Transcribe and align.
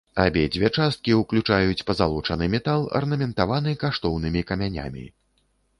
Абедзве 0.21 0.69
часткі 0.77 1.11
ўключаюць 1.17 1.85
пазалочаны 1.89 2.45
метал, 2.57 2.81
арнаментаваны 3.01 3.79
каштоўнымі 3.87 4.41
камянямі. 4.51 5.05